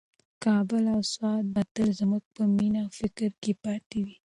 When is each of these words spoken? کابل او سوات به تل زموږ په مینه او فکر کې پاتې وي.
کابل 0.43 0.83
او 0.95 1.01
سوات 1.13 1.43
به 1.53 1.61
تل 1.73 1.89
زموږ 1.99 2.23
په 2.35 2.41
مینه 2.55 2.79
او 2.85 2.91
فکر 2.99 3.29
کې 3.41 3.51
پاتې 3.63 3.99
وي. 4.05 4.15